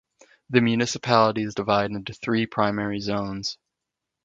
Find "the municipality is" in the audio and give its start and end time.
0.49-1.53